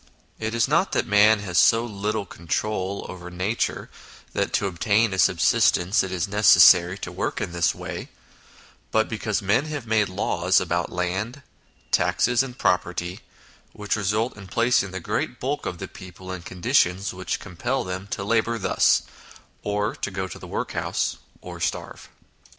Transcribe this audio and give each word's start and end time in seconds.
It 0.39 0.55
is 0.55 0.67
not 0.67 0.93
that 0.93 1.05
man 1.05 1.41
has 1.41 1.59
so 1.59 1.85
little 1.85 2.25
control 2.25 3.05
over 3.07 3.29
nature 3.29 3.87
that 4.33 4.51
to 4.53 4.65
obtain 4.65 5.13
a 5.13 5.19
subsistence 5.19 6.01
it 6.01 6.11
is 6.11 6.27
necessary 6.27 6.97
to 6.97 7.11
work 7.11 7.39
in 7.39 7.51
this 7.51 7.75
way, 7.75 8.09
but 8.89 9.07
because 9.07 9.43
men 9.43 9.65
have 9.65 9.85
made 9.85 10.09
laws 10.09 10.59
about 10.59 10.91
land, 10.91 11.43
taxes, 11.91 12.41
and 12.41 12.57
pro 12.57 12.79
perty, 12.79 13.19
which 13.73 13.95
result 13.95 14.35
in 14.35 14.47
placing 14.47 14.89
the 14.89 14.99
great 14.99 15.39
bulk 15.39 15.67
of 15.67 15.77
the 15.77 15.87
people 15.87 16.31
in 16.31 16.41
conditions 16.41 17.13
which 17.13 17.39
compel 17.39 17.83
them 17.83 18.07
to 18.07 18.23
labour 18.23 18.57
thus, 18.57 19.03
or 19.61 19.93
go 19.93 20.27
to 20.27 20.39
the 20.39 20.47
workhouse, 20.47 21.17
or 21.41 21.59
starve. 21.59 22.09